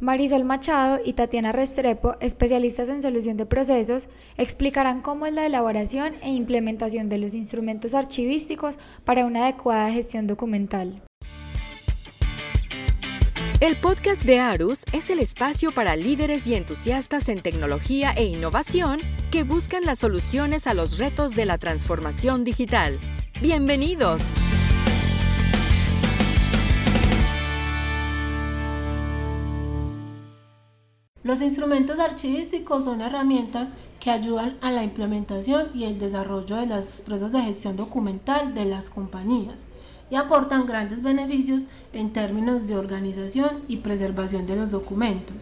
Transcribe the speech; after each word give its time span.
Marisol 0.00 0.44
Machado 0.44 1.00
y 1.04 1.14
Tatiana 1.14 1.50
Restrepo, 1.52 2.14
especialistas 2.20 2.88
en 2.88 3.02
solución 3.02 3.36
de 3.36 3.46
procesos, 3.46 4.08
explicarán 4.36 5.02
cómo 5.02 5.26
es 5.26 5.32
la 5.32 5.44
elaboración 5.44 6.14
e 6.22 6.30
implementación 6.30 7.08
de 7.08 7.18
los 7.18 7.34
instrumentos 7.34 7.94
archivísticos 7.94 8.78
para 9.04 9.26
una 9.26 9.44
adecuada 9.44 9.90
gestión 9.90 10.26
documental. 10.26 11.02
El 13.60 13.76
podcast 13.80 14.22
de 14.22 14.38
Arus 14.38 14.84
es 14.92 15.10
el 15.10 15.18
espacio 15.18 15.72
para 15.72 15.96
líderes 15.96 16.46
y 16.46 16.54
entusiastas 16.54 17.28
en 17.28 17.40
tecnología 17.40 18.12
e 18.12 18.24
innovación 18.24 19.00
que 19.32 19.42
buscan 19.42 19.84
las 19.84 19.98
soluciones 19.98 20.68
a 20.68 20.74
los 20.74 20.98
retos 20.98 21.34
de 21.34 21.44
la 21.44 21.58
transformación 21.58 22.44
digital. 22.44 23.00
Bienvenidos. 23.42 24.32
Los 31.28 31.42
instrumentos 31.42 31.98
archivísticos 31.98 32.86
son 32.86 33.02
herramientas 33.02 33.72
que 34.00 34.10
ayudan 34.10 34.56
a 34.62 34.70
la 34.70 34.82
implementación 34.82 35.68
y 35.74 35.84
el 35.84 35.98
desarrollo 35.98 36.56
de 36.56 36.64
las 36.64 36.86
procesos 36.86 37.32
de 37.32 37.42
gestión 37.42 37.76
documental 37.76 38.54
de 38.54 38.64
las 38.64 38.88
compañías 38.88 39.60
y 40.10 40.14
aportan 40.14 40.64
grandes 40.64 41.02
beneficios 41.02 41.64
en 41.92 42.14
términos 42.14 42.66
de 42.66 42.76
organización 42.78 43.62
y 43.68 43.76
preservación 43.76 44.46
de 44.46 44.56
los 44.56 44.70
documentos. 44.70 45.36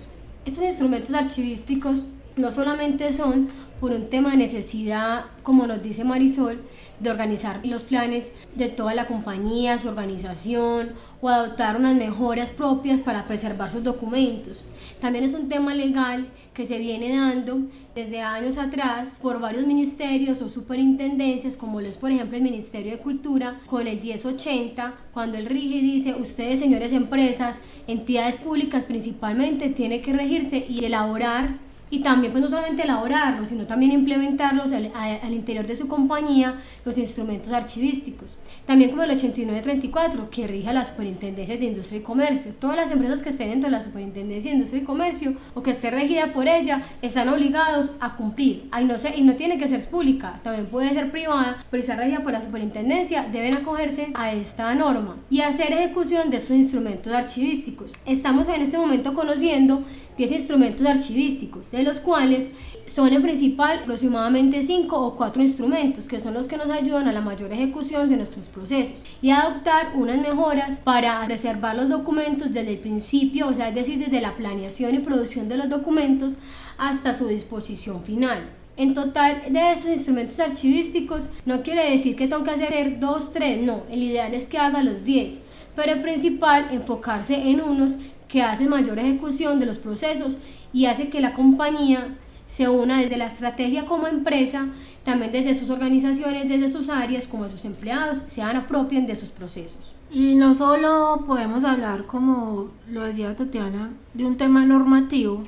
Estos 0.45 0.65
instrumentos 0.65 1.15
archivísticos 1.15 2.07
no 2.37 2.51
solamente 2.51 3.13
son 3.13 3.49
por 3.81 3.93
un 3.93 4.09
tema 4.09 4.31
de 4.31 4.37
necesidad, 4.39 5.25
como 5.43 5.67
nos 5.67 5.83
dice 5.83 6.05
Marisol, 6.05 6.63
de 7.01 7.11
organizar 7.11 7.65
los 7.67 7.83
planes 7.83 8.33
de 8.55 8.69
toda 8.69 8.95
la 8.95 9.07
compañía, 9.07 9.79
su 9.79 9.89
organización 9.89 10.93
o 11.21 11.29
adoptar 11.29 11.77
unas 11.77 11.95
mejoras 11.95 12.51
propias 12.51 13.01
para 13.01 13.25
preservar 13.25 13.71
sus 13.71 13.83
documentos. 13.83 14.65
También 15.01 15.25
es 15.25 15.35
un 15.35 15.49
tema 15.49 15.75
legal 15.75 16.29
que 16.55 16.65
se 16.65 16.79
viene 16.79 17.15
dando 17.15 17.59
desde 17.95 18.23
años 18.23 18.57
atrás 18.57 19.19
por 19.23 19.41
varios 19.41 19.67
ministerios 19.67 20.41
o 20.41 20.49
superintendencias, 20.49 21.57
como 21.57 21.81
lo 21.83 21.89
es 21.89 21.99
por 21.99 22.11
ejemplo 22.11 22.37
el 22.37 22.43
Ministerio 22.43 22.93
de 22.93 22.99
Cultura, 22.99 23.61
con 23.67 23.87
el 23.87 24.01
1080, 24.01 24.95
cuando 25.13 25.37
el 25.37 25.47
RIGI 25.47 25.81
dice, 25.81 26.15
ustedes 26.15 26.61
señores 26.61 26.93
empresas, 26.93 27.61
entidades 27.87 28.37
públicas 28.37 28.87
principalmente, 28.87 29.69
tienen 29.69 30.01
que 30.01 30.15
regirse 30.15 30.65
y 30.67 30.85
elaborar 30.85 31.66
y 31.89 32.01
también 32.01 32.33
pues 32.33 32.43
no 32.43 32.51
solamente 32.51 32.83
elaborarlos, 32.83 33.49
sino 33.49 33.67
también 33.67 33.93
implementarlos 33.93 34.73
al, 34.73 34.91
al, 34.95 35.33
interior 35.33 35.67
de 35.67 35.77
su 35.77 35.87
compañía, 35.89 36.61
los 36.85 36.99
instrumentos 36.99 37.53
archivísticos. 37.53 38.39
También 38.67 38.91
como 38.91 39.03
el 39.05 39.11
8934, 39.13 40.29
que 40.31 40.47
rige 40.47 40.73
las 40.73 40.89
superintendencias 40.89 41.61
de 41.61 41.67
industria 41.67 42.01
y 42.01 42.03
comercio. 42.03 42.53
Todas 42.59 42.77
las 42.77 42.91
empresas 42.91 43.23
que 43.23 43.29
estén 43.29 43.51
dentro 43.51 43.71
de 43.71 43.77
la 43.77 43.83
superintendencia 43.83 44.51
de 44.51 44.57
industria 44.57 44.83
y 44.83 44.85
comercio 44.85 45.35
o 45.55 45.63
que 45.63 45.71
esté 45.71 45.91
regida 45.91 46.33
por 46.33 46.49
ella 46.49 46.83
están 47.03 47.29
obligados 47.29 47.93
a 48.01 48.17
cumplir. 48.17 48.69
Ay, 48.73 48.85
no 48.85 48.99
sé, 48.99 49.15
y 49.17 49.23
no 49.23 49.35
tiene 49.35 49.59
que 49.59 49.69
ser 49.69 49.89
pública, 49.89 50.41
también 50.43 50.67
puede 50.67 50.91
ser 50.91 51.11
privada, 51.11 51.65
pero 51.71 51.81
está 51.81 51.95
regida 51.95 52.21
por 52.21 52.33
la 52.33 52.41
superintendencia, 52.41 53.29
deben 53.31 53.55
acogerse 53.55 54.09
a 54.15 54.33
esta 54.33 54.75
norma 54.75 55.17
y 55.31 55.41
hacer 55.41 55.73
ejecución 55.73 56.31
de 56.31 56.41
sus 56.41 56.57
instrumentos 56.57 57.13
archivísticos. 57.13 57.93
Estamos 58.05 58.49
en 58.49 58.63
este 58.63 58.79
momento 58.79 59.15
conociendo 59.15 59.85
10 60.17 60.33
instrumentos 60.33 60.87
archivísticos, 60.87 61.65
de 61.77 61.83
los 61.83 62.01
cuales 62.01 62.53
son 62.87 63.13
en 63.13 63.23
principal 63.23 63.81
aproximadamente 63.81 64.63
5 64.63 64.99
o 64.99 65.17
4 65.17 65.43
instrumentos, 65.43 66.07
que 66.07 66.21
son 66.21 66.35
los 66.35 66.49
que 66.49 66.57
nos 66.57 66.71
ayudan 66.71 67.09
a 67.09 67.13
la 67.13 67.21
mayor 67.21 67.53
ejecución 67.53 68.09
de 68.09 68.17
nuestros 68.17 68.47
procesos 68.47 69.05
y 69.21 69.31
adoptar 69.31 69.93
unas 69.95 70.19
mejoras 70.19 70.81
para 70.81 71.25
preservar 71.27 71.77
los 71.77 71.89
documentos 71.89 72.53
desde 72.53 72.73
el 72.73 72.79
principio, 72.79 73.49
o 73.49 73.53
sea, 73.53 73.69
es 73.69 73.75
decir, 73.75 73.99
desde 73.99 74.21
la 74.21 74.37
planeación 74.37 74.95
y 74.95 75.01
producción 75.01 75.49
de 75.49 75.59
los 75.59 75.69
documentos 75.69 76.37
hasta 76.79 77.13
su 77.13 77.27
disposición 77.27 78.03
final. 78.05 78.49
En 78.79 78.95
total 78.95 79.43
de 79.51 79.73
estos 79.73 79.91
instrumentos 79.91 80.39
archivísticos 80.39 81.31
no 81.47 81.63
quiere 81.63 81.91
decir 81.91 82.15
que 82.15 82.29
tengo 82.29 82.45
que 82.45 82.51
hacer 82.51 83.01
2, 83.01 83.33
3, 83.33 83.63
no, 83.63 83.83
el 83.91 84.03
ideal 84.03 84.35
es 84.35 84.47
que 84.47 84.59
haga 84.59 84.83
los 84.83 85.03
10, 85.03 85.41
pero 85.75 85.93
el 85.93 86.03
principal 86.03 86.69
enfocarse 86.71 87.51
en 87.51 87.61
unos 87.61 87.97
que 88.37 88.43
hace 88.43 88.69
mayor 88.69 88.99
ejecución 88.99 89.61
de 89.61 89.65
los 89.65 89.79
procesos 89.79 90.37
y 90.71 90.85
hace 90.85 91.09
que 91.09 91.23
la 91.23 91.33
compañía 91.33 92.19
se 92.47 92.69
una 92.69 93.01
desde 93.01 93.17
la 93.17 93.25
estrategia 93.25 93.87
como 93.87 94.09
empresa, 94.09 94.67
también 95.05 95.33
desde 95.33 95.55
sus 95.55 95.71
organizaciones, 95.71 96.47
desde 96.47 96.69
sus 96.69 96.91
áreas, 96.91 97.29
como 97.29 97.49
sus 97.49 97.65
empleados, 97.65 98.25
sean 98.27 98.55
apropien 98.57 99.07
de 99.07 99.17
sus 99.17 99.31
procesos. 99.31 99.95
Y 100.11 100.35
no 100.35 100.55
solo 100.55 101.25
podemos 101.27 101.65
hablar, 101.65 102.05
como 102.05 102.73
lo 102.91 103.05
decía 103.05 103.35
Tatiana, 103.35 103.95
de 104.13 104.27
un 104.27 104.37
tema 104.37 104.67
normativo, 104.67 105.43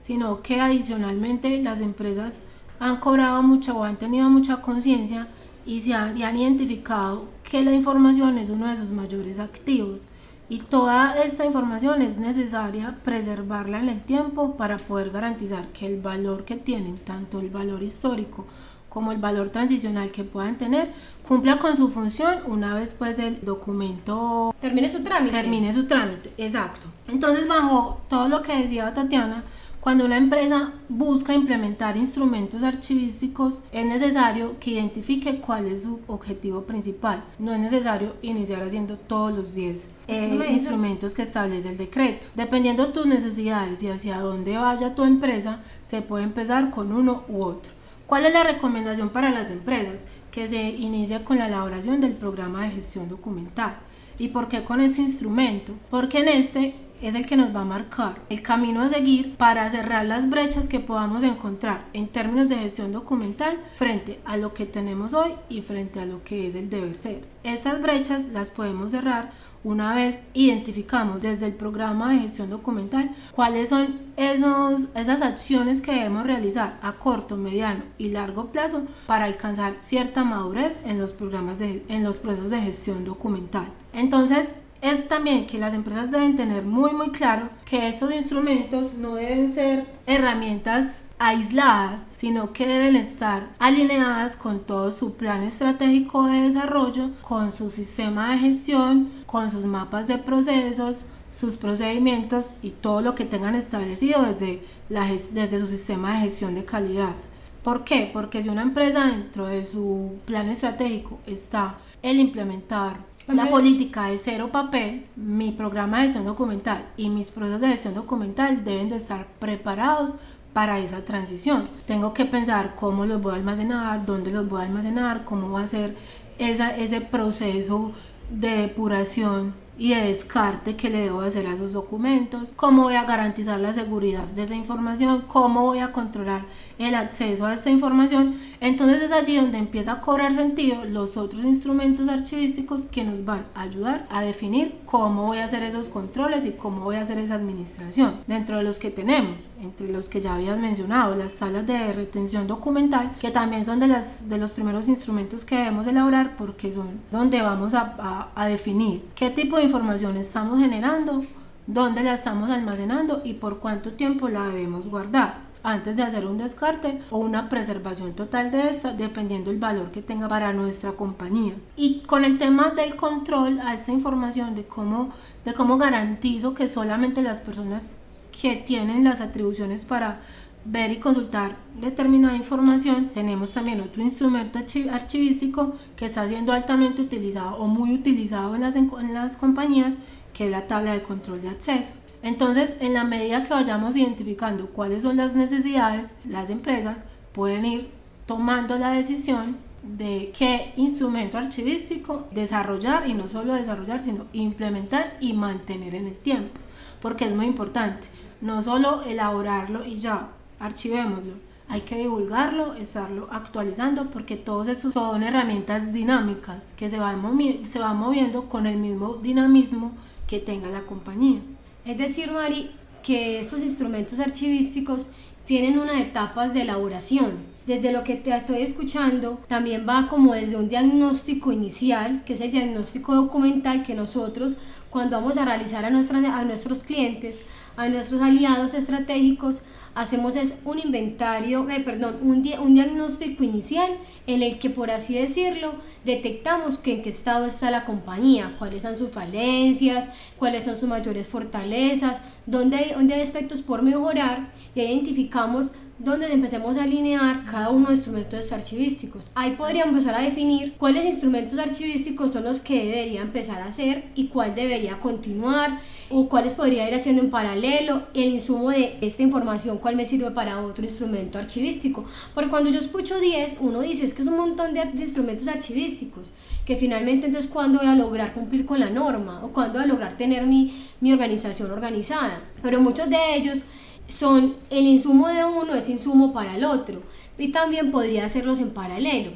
sino 0.00 0.42
que 0.42 0.60
adicionalmente 0.60 1.62
las 1.62 1.80
empresas 1.80 2.38
han 2.80 2.96
cobrado 2.96 3.40
mucho 3.44 3.78
o 3.78 3.84
han 3.84 3.98
tenido 3.98 4.28
mucha 4.28 4.56
conciencia 4.56 5.28
y, 5.64 5.78
se 5.78 5.90
y 5.90 6.24
han 6.24 6.36
identificado 6.36 7.28
que 7.48 7.62
la 7.62 7.72
información 7.72 8.36
es 8.36 8.48
uno 8.48 8.66
de 8.66 8.76
sus 8.76 8.90
mayores 8.90 9.38
activos 9.38 10.08
y 10.52 10.58
toda 10.58 11.14
esta 11.24 11.46
información 11.46 12.02
es 12.02 12.18
necesaria 12.18 12.98
preservarla 13.02 13.80
en 13.80 13.88
el 13.88 14.02
tiempo 14.02 14.54
para 14.58 14.76
poder 14.76 15.10
garantizar 15.10 15.68
que 15.68 15.86
el 15.86 15.98
valor 15.98 16.44
que 16.44 16.56
tienen, 16.56 16.98
tanto 16.98 17.40
el 17.40 17.48
valor 17.48 17.82
histórico 17.82 18.44
como 18.90 19.12
el 19.12 19.18
valor 19.18 19.48
transicional 19.48 20.12
que 20.12 20.24
puedan 20.24 20.58
tener, 20.58 20.92
cumpla 21.26 21.56
con 21.56 21.74
su 21.74 21.88
función 21.88 22.40
una 22.46 22.74
vez 22.74 22.94
pues 22.98 23.18
el 23.18 23.42
documento 23.42 24.54
termine 24.60 24.90
su 24.90 25.02
trámite. 25.02 25.34
Termine 25.34 25.72
su 25.72 25.86
trámite, 25.86 26.34
exacto. 26.36 26.86
Entonces 27.08 27.48
bajo 27.48 28.02
todo 28.10 28.28
lo 28.28 28.42
que 28.42 28.54
decía 28.54 28.92
Tatiana, 28.92 29.44
cuando 29.82 30.04
una 30.04 30.16
empresa 30.16 30.74
busca 30.88 31.34
implementar 31.34 31.96
instrumentos 31.96 32.62
archivísticos, 32.62 33.58
es 33.72 33.84
necesario 33.84 34.60
que 34.60 34.70
identifique 34.70 35.40
cuál 35.40 35.66
es 35.66 35.82
su 35.82 35.98
objetivo 36.06 36.62
principal. 36.62 37.24
No 37.40 37.52
es 37.52 37.58
necesario 37.58 38.14
iniciar 38.22 38.62
haciendo 38.62 38.96
todos 38.96 39.36
los 39.36 39.56
10 39.56 39.88
eh, 40.06 40.48
instrumentos 40.52 41.14
que 41.14 41.22
establece 41.22 41.70
el 41.70 41.78
decreto. 41.78 42.28
Dependiendo 42.36 42.86
de 42.86 42.92
tus 42.92 43.06
necesidades 43.06 43.82
y 43.82 43.88
hacia 43.88 44.20
dónde 44.20 44.56
vaya 44.56 44.94
tu 44.94 45.02
empresa, 45.02 45.64
se 45.82 46.00
puede 46.00 46.22
empezar 46.22 46.70
con 46.70 46.92
uno 46.92 47.24
u 47.28 47.42
otro. 47.42 47.72
¿Cuál 48.06 48.26
es 48.26 48.32
la 48.32 48.44
recomendación 48.44 49.08
para 49.08 49.30
las 49.30 49.50
empresas? 49.50 50.04
Que 50.30 50.46
se 50.46 50.62
inicie 50.62 51.24
con 51.24 51.38
la 51.38 51.48
elaboración 51.48 52.00
del 52.00 52.12
programa 52.12 52.62
de 52.62 52.70
gestión 52.70 53.08
documental. 53.08 53.78
¿Y 54.16 54.28
por 54.28 54.46
qué 54.46 54.62
con 54.62 54.80
este 54.80 55.02
instrumento? 55.02 55.74
Porque 55.90 56.20
en 56.20 56.28
este 56.28 56.76
es 57.02 57.14
el 57.14 57.26
que 57.26 57.36
nos 57.36 57.54
va 57.54 57.62
a 57.62 57.66
marcar 57.66 58.20
el 58.30 58.42
camino 58.42 58.82
a 58.82 58.88
seguir 58.88 59.36
para 59.36 59.70
cerrar 59.70 60.06
las 60.06 60.30
brechas 60.30 60.68
que 60.68 60.80
podamos 60.80 61.22
encontrar 61.24 61.84
en 61.92 62.08
términos 62.08 62.48
de 62.48 62.56
gestión 62.56 62.92
documental 62.92 63.58
frente 63.76 64.20
a 64.24 64.36
lo 64.36 64.54
que 64.54 64.66
tenemos 64.66 65.12
hoy 65.12 65.32
y 65.48 65.62
frente 65.62 66.00
a 66.00 66.06
lo 66.06 66.22
que 66.22 66.48
es 66.48 66.54
el 66.54 66.70
deber 66.70 66.96
ser. 66.96 67.24
Estas 67.42 67.82
brechas 67.82 68.28
las 68.28 68.50
podemos 68.50 68.92
cerrar 68.92 69.32
una 69.64 69.94
vez 69.94 70.22
identificamos 70.34 71.22
desde 71.22 71.46
el 71.46 71.54
programa 71.54 72.12
de 72.12 72.20
gestión 72.20 72.50
documental 72.50 73.14
cuáles 73.32 73.68
son 73.68 73.96
esos, 74.16 74.88
esas 74.96 75.22
acciones 75.22 75.82
que 75.82 75.92
debemos 75.92 76.24
realizar 76.26 76.78
a 76.82 76.94
corto, 76.94 77.36
mediano 77.36 77.84
y 77.96 78.08
largo 78.08 78.46
plazo 78.46 78.82
para 79.06 79.26
alcanzar 79.26 79.76
cierta 79.78 80.24
madurez 80.24 80.80
en 80.84 80.98
los 80.98 81.12
programas 81.12 81.58
de, 81.58 81.84
en 81.88 82.02
los 82.02 82.16
procesos 82.16 82.50
de 82.50 82.60
gestión 82.60 83.04
documental. 83.04 83.68
Entonces, 83.92 84.48
es 84.82 85.08
también 85.08 85.46
que 85.46 85.58
las 85.58 85.74
empresas 85.74 86.10
deben 86.10 86.36
tener 86.36 86.64
muy 86.64 86.92
muy 86.92 87.10
claro 87.10 87.48
que 87.64 87.88
estos 87.88 88.12
instrumentos 88.12 88.94
no 88.94 89.14
deben 89.14 89.54
ser 89.54 89.86
herramientas 90.06 91.04
aisladas, 91.20 92.02
sino 92.16 92.52
que 92.52 92.66
deben 92.66 92.96
estar 92.96 93.50
alineadas 93.60 94.34
con 94.34 94.58
todo 94.58 94.90
su 94.90 95.14
plan 95.14 95.44
estratégico 95.44 96.26
de 96.26 96.42
desarrollo, 96.42 97.10
con 97.22 97.52
su 97.52 97.70
sistema 97.70 98.32
de 98.32 98.38
gestión, 98.38 99.10
con 99.24 99.52
sus 99.52 99.64
mapas 99.64 100.08
de 100.08 100.18
procesos, 100.18 101.04
sus 101.30 101.56
procedimientos 101.56 102.50
y 102.60 102.70
todo 102.70 103.02
lo 103.02 103.14
que 103.14 103.24
tengan 103.24 103.54
establecido 103.54 104.22
desde, 104.22 104.66
desde 104.88 105.60
su 105.60 105.68
sistema 105.68 106.14
de 106.14 106.20
gestión 106.22 106.56
de 106.56 106.64
calidad. 106.64 107.14
¿Por 107.62 107.84
qué? 107.84 108.10
Porque 108.12 108.42
si 108.42 108.48
una 108.48 108.62
empresa 108.62 109.06
dentro 109.06 109.46
de 109.46 109.64
su 109.64 110.16
plan 110.26 110.48
estratégico 110.48 111.20
está 111.28 111.76
el 112.02 112.18
implementar 112.18 112.96
la 113.28 113.48
política 113.48 114.06
de 114.06 114.18
cero 114.18 114.50
papel, 114.50 115.04
mi 115.16 115.52
programa 115.52 115.98
de 115.98 116.04
gestión 116.04 116.24
documental 116.24 116.84
y 116.96 117.08
mis 117.08 117.30
procesos 117.30 117.60
de 117.60 117.68
gestión 117.68 117.94
documental 117.94 118.64
deben 118.64 118.88
de 118.88 118.96
estar 118.96 119.26
preparados 119.38 120.14
para 120.52 120.78
esa 120.80 121.04
transición. 121.04 121.68
Tengo 121.86 122.12
que 122.14 122.24
pensar 122.24 122.74
cómo 122.74 123.06
los 123.06 123.22
voy 123.22 123.32
a 123.32 123.36
almacenar, 123.36 124.04
dónde 124.04 124.30
los 124.30 124.48
voy 124.48 124.62
a 124.62 124.64
almacenar, 124.64 125.24
cómo 125.24 125.50
va 125.50 125.62
a 125.62 125.66
ser 125.66 125.96
esa, 126.38 126.76
ese 126.76 127.00
proceso 127.00 127.92
de 128.30 128.50
depuración 128.56 129.54
y 129.78 129.94
de 129.94 130.02
descarte 130.02 130.76
que 130.76 130.90
le 130.90 130.98
debo 130.98 131.22
hacer 131.22 131.46
a 131.46 131.54
esos 131.54 131.72
documentos, 131.72 132.52
cómo 132.56 132.82
voy 132.82 132.94
a 132.94 133.04
garantizar 133.04 133.58
la 133.58 133.72
seguridad 133.72 134.24
de 134.24 134.42
esa 134.42 134.54
información, 134.54 135.24
cómo 135.26 135.62
voy 135.62 135.78
a 135.78 135.92
controlar 135.92 136.44
el 136.82 136.94
acceso 136.94 137.46
a 137.46 137.54
esta 137.54 137.70
información. 137.70 138.36
Entonces 138.60 139.02
es 139.02 139.12
allí 139.12 139.36
donde 139.36 139.58
empieza 139.58 139.92
a 139.92 140.00
cobrar 140.00 140.34
sentido 140.34 140.84
los 140.84 141.16
otros 141.16 141.44
instrumentos 141.44 142.08
archivísticos 142.08 142.82
que 142.82 143.04
nos 143.04 143.24
van 143.24 143.44
a 143.54 143.62
ayudar 143.62 144.06
a 144.10 144.22
definir 144.22 144.76
cómo 144.86 145.26
voy 145.26 145.38
a 145.38 145.44
hacer 145.44 145.62
esos 145.62 145.88
controles 145.88 146.46
y 146.46 146.52
cómo 146.52 146.82
voy 146.82 146.96
a 146.96 147.02
hacer 147.02 147.18
esa 147.18 147.34
administración. 147.34 148.20
Dentro 148.26 148.58
de 148.58 148.62
los 148.62 148.78
que 148.78 148.90
tenemos, 148.90 149.36
entre 149.60 149.88
los 149.88 150.08
que 150.08 150.20
ya 150.20 150.34
habías 150.34 150.58
mencionado, 150.58 151.16
las 151.16 151.32
salas 151.32 151.66
de 151.66 151.92
retención 151.92 152.46
documental, 152.46 153.16
que 153.20 153.30
también 153.30 153.64
son 153.64 153.80
de, 153.80 153.88
las, 153.88 154.28
de 154.28 154.38
los 154.38 154.52
primeros 154.52 154.88
instrumentos 154.88 155.44
que 155.44 155.56
debemos 155.56 155.86
elaborar 155.86 156.36
porque 156.36 156.72
son 156.72 157.00
donde 157.10 157.42
vamos 157.42 157.74
a, 157.74 158.30
a 158.34 158.46
definir 158.46 159.04
qué 159.14 159.30
tipo 159.30 159.56
de 159.56 159.64
información 159.64 160.16
estamos 160.16 160.60
generando, 160.60 161.24
dónde 161.66 162.02
la 162.02 162.14
estamos 162.14 162.50
almacenando 162.50 163.22
y 163.24 163.34
por 163.34 163.58
cuánto 163.58 163.92
tiempo 163.92 164.28
la 164.28 164.46
debemos 164.48 164.88
guardar 164.88 165.51
antes 165.62 165.96
de 165.96 166.02
hacer 166.02 166.26
un 166.26 166.38
descarte 166.38 167.00
o 167.10 167.18
una 167.18 167.48
preservación 167.48 168.12
total 168.12 168.50
de 168.50 168.70
esta, 168.70 168.92
dependiendo 168.92 169.50
el 169.50 169.58
valor 169.58 169.90
que 169.90 170.02
tenga 170.02 170.28
para 170.28 170.52
nuestra 170.52 170.92
compañía. 170.92 171.54
Y 171.76 172.00
con 172.00 172.24
el 172.24 172.38
tema 172.38 172.70
del 172.70 172.96
control 172.96 173.60
a 173.60 173.74
esta 173.74 173.92
información 173.92 174.54
de 174.54 174.64
cómo, 174.64 175.10
de 175.44 175.54
cómo 175.54 175.78
garantizo 175.78 176.54
que 176.54 176.68
solamente 176.68 177.22
las 177.22 177.40
personas 177.40 177.96
que 178.40 178.56
tienen 178.56 179.04
las 179.04 179.20
atribuciones 179.20 179.84
para 179.84 180.20
ver 180.64 180.92
y 180.92 180.96
consultar 180.98 181.56
determinada 181.80 182.36
información, 182.36 183.10
tenemos 183.12 183.50
también 183.50 183.80
otro 183.80 184.02
instrumento 184.02 184.60
archivístico 184.90 185.74
que 185.96 186.06
está 186.06 186.28
siendo 186.28 186.52
altamente 186.52 187.02
utilizado 187.02 187.56
o 187.56 187.66
muy 187.66 187.94
utilizado 187.94 188.54
en 188.54 188.60
las, 188.60 188.76
en 188.76 189.14
las 189.14 189.36
compañías, 189.36 189.94
que 190.32 190.46
es 190.46 190.50
la 190.50 190.66
tabla 190.66 190.92
de 190.92 191.02
control 191.02 191.42
de 191.42 191.48
acceso. 191.48 192.01
Entonces, 192.22 192.76
en 192.80 192.94
la 192.94 193.04
medida 193.04 193.44
que 193.44 193.52
vayamos 193.52 193.96
identificando 193.96 194.66
cuáles 194.66 195.02
son 195.02 195.16
las 195.16 195.34
necesidades, 195.34 196.14
las 196.24 196.50
empresas 196.50 197.04
pueden 197.32 197.64
ir 197.64 197.90
tomando 198.26 198.78
la 198.78 198.92
decisión 198.92 199.56
de 199.82 200.32
qué 200.38 200.72
instrumento 200.76 201.38
archivístico 201.38 202.28
desarrollar 202.30 203.08
y 203.08 203.14
no 203.14 203.28
solo 203.28 203.54
desarrollar, 203.54 204.00
sino 204.00 204.26
implementar 204.32 205.16
y 205.20 205.32
mantener 205.32 205.96
en 205.96 206.06
el 206.06 206.16
tiempo, 206.16 206.60
porque 207.00 207.24
es 207.24 207.34
muy 207.34 207.46
importante, 207.46 208.06
no 208.40 208.62
solo 208.62 209.02
elaborarlo 209.02 209.84
y 209.84 209.96
ya, 209.96 210.28
archivémoslo, 210.60 211.34
hay 211.68 211.80
que 211.80 211.96
divulgarlo, 211.96 212.74
estarlo 212.74 213.28
actualizando, 213.32 214.10
porque 214.10 214.36
todos 214.36 214.68
esos 214.68 214.92
son 214.92 215.22
herramientas 215.22 215.92
dinámicas 215.92 216.74
que 216.76 216.90
se 216.90 216.98
van, 216.98 217.22
se 217.66 217.78
van 217.78 217.96
moviendo 217.96 218.48
con 218.48 218.66
el 218.66 218.76
mismo 218.76 219.14
dinamismo 219.14 219.92
que 220.28 220.38
tenga 220.38 220.68
la 220.68 220.82
compañía. 220.82 221.40
Es 221.84 221.98
decir, 221.98 222.30
Mari, 222.30 222.70
que 223.02 223.40
estos 223.40 223.60
instrumentos 223.60 224.20
archivísticos 224.20 225.08
tienen 225.44 225.78
unas 225.78 226.00
etapas 226.00 226.54
de 226.54 226.62
elaboración. 226.62 227.50
Desde 227.66 227.92
lo 227.92 228.04
que 228.04 228.16
te 228.16 228.34
estoy 228.34 228.62
escuchando, 228.62 229.40
también 229.48 229.86
va 229.88 230.08
como 230.08 230.34
desde 230.34 230.56
un 230.56 230.68
diagnóstico 230.68 231.52
inicial, 231.52 232.22
que 232.24 232.32
es 232.32 232.40
el 232.40 232.50
diagnóstico 232.50 233.14
documental 233.14 233.82
que 233.82 233.94
nosotros, 233.94 234.54
cuando 234.90 235.16
vamos 235.16 235.36
a 235.36 235.44
realizar 235.44 235.84
a, 235.84 235.88
a 235.88 236.44
nuestros 236.44 236.84
clientes, 236.84 237.40
a 237.76 237.88
nuestros 237.88 238.20
aliados 238.20 238.74
estratégicos, 238.74 239.62
hacemos 239.94 240.36
es 240.36 240.58
un 240.64 240.78
inventario, 240.78 241.68
eh, 241.68 241.80
perdón, 241.80 242.18
un, 242.22 242.42
diagnóstico 242.42 243.44
inicial 243.44 243.90
en 244.26 244.42
el 244.42 244.58
que, 244.58 244.70
por 244.70 244.90
así 244.90 245.14
decirlo, 245.14 245.74
detectamos 246.04 246.78
que 246.78 246.94
en 246.94 247.02
qué 247.02 247.10
estado 247.10 247.46
está 247.46 247.70
la 247.70 247.84
compañía, 247.84 248.56
cuáles 248.58 248.82
son 248.82 248.96
sus 248.96 249.10
falencias, 249.10 250.08
cuáles 250.38 250.64
son 250.64 250.76
sus 250.76 250.88
mayores 250.88 251.26
fortalezas, 251.26 252.20
dónde 252.46 252.76
hay, 252.76 252.90
dónde 252.92 253.14
hay 253.14 253.20
aspectos 253.20 253.62
por 253.62 253.82
mejorar 253.82 254.48
y 254.74 254.80
identificamos 254.80 255.72
donde 255.98 256.32
empecemos 256.32 256.76
a 256.76 256.82
alinear 256.82 257.44
cada 257.44 257.68
uno 257.68 257.84
de 257.84 257.90
los 257.90 257.98
instrumentos 258.00 258.52
archivísticos. 258.52 259.30
Ahí 259.34 259.52
podríamos 259.52 259.92
empezar 259.92 260.16
a 260.16 260.22
definir 260.22 260.74
cuáles 260.76 261.04
instrumentos 261.04 261.58
archivísticos 261.58 262.32
son 262.32 262.44
los 262.44 262.60
que 262.60 262.84
debería 262.84 263.20
empezar 263.20 263.62
a 263.62 263.66
hacer 263.66 264.06
y 264.16 264.26
cuál 264.26 264.54
debería 264.54 264.98
continuar 264.98 265.78
o 266.12 266.28
cuáles 266.28 266.54
podría 266.54 266.88
ir 266.88 266.94
haciendo 266.94 267.22
en 267.22 267.30
paralelo, 267.30 268.02
el 268.14 268.34
insumo 268.34 268.70
de 268.70 268.98
esta 269.00 269.22
información, 269.22 269.78
cuál 269.78 269.96
me 269.96 270.04
sirve 270.04 270.30
para 270.30 270.60
otro 270.60 270.84
instrumento 270.84 271.38
archivístico. 271.38 272.04
Porque 272.34 272.50
cuando 272.50 272.70
yo 272.70 272.78
escucho 272.78 273.18
10, 273.18 273.58
uno 273.60 273.80
dice 273.80 274.04
es 274.04 274.14
que 274.14 274.22
es 274.22 274.28
un 274.28 274.36
montón 274.36 274.74
de, 274.74 274.82
instrumentos 274.94 275.48
archivísticos, 275.48 276.30
que 276.64 276.76
finalmente 276.76 277.26
entonces 277.26 277.50
cuándo 277.50 277.78
voy 277.78 277.88
a 277.88 277.94
lograr 277.94 278.32
cumplir 278.32 278.66
con 278.66 278.78
la 278.78 278.90
norma 278.90 279.44
o 279.44 279.48
cuándo 279.48 279.74
voy 279.74 279.84
a 279.84 279.86
lograr 279.86 280.16
tener 280.16 280.46
mi, 280.46 280.74
mi 281.00 281.12
organización 281.12 281.70
organizada. 281.70 282.42
Pero 282.62 282.80
muchos 282.80 283.08
de 283.08 283.36
ellos 283.36 283.62
son 284.08 284.54
el 284.70 284.86
insumo 284.86 285.28
de 285.28 285.44
uno 285.44 285.74
es 285.74 285.88
insumo 285.88 286.32
para 286.32 286.56
el 286.56 286.64
otro 286.64 287.02
y 287.38 287.48
también 287.48 287.90
podría 287.90 288.26
hacerlos 288.26 288.60
en 288.60 288.70
paralelo. 288.70 289.30